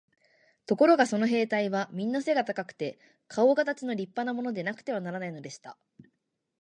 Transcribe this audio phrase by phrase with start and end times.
[0.65, 5.77] ところがその兵隊はみんな背が高くて、かおかたちの立派なものでなくてはならないのでした。